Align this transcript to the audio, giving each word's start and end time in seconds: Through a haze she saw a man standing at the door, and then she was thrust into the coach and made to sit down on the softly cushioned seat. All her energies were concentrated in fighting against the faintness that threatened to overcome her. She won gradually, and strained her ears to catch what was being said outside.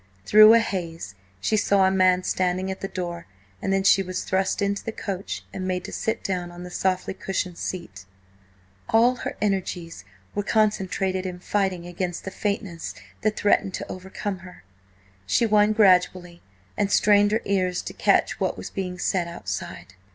Through 0.25 0.55
a 0.55 0.57
haze 0.57 1.13
she 1.39 1.55
saw 1.55 1.85
a 1.85 1.91
man 1.91 2.23
standing 2.23 2.71
at 2.71 2.81
the 2.81 2.87
door, 2.87 3.27
and 3.61 3.71
then 3.71 3.83
she 3.83 4.01
was 4.01 4.23
thrust 4.23 4.59
into 4.59 4.83
the 4.83 4.91
coach 4.91 5.45
and 5.53 5.67
made 5.67 5.83
to 5.83 5.91
sit 5.91 6.23
down 6.23 6.49
on 6.49 6.63
the 6.63 6.71
softly 6.71 7.13
cushioned 7.13 7.59
seat. 7.59 8.05
All 8.89 9.17
her 9.17 9.37
energies 9.43 10.03
were 10.33 10.41
concentrated 10.41 11.27
in 11.27 11.37
fighting 11.37 11.85
against 11.85 12.25
the 12.25 12.31
faintness 12.31 12.95
that 13.21 13.37
threatened 13.37 13.75
to 13.75 13.91
overcome 13.91 14.39
her. 14.39 14.63
She 15.27 15.45
won 15.45 15.71
gradually, 15.71 16.41
and 16.75 16.91
strained 16.91 17.31
her 17.31 17.41
ears 17.45 17.83
to 17.83 17.93
catch 17.93 18.39
what 18.39 18.57
was 18.57 18.71
being 18.71 18.97
said 18.97 19.27
outside. 19.27 19.93